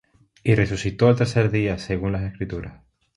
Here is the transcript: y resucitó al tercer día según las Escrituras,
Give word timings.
y 0.43 0.55
resucitó 0.55 1.09
al 1.09 1.15
tercer 1.15 1.51
día 1.51 1.77
según 1.77 2.11
las 2.13 2.23
Escrituras, 2.23 2.81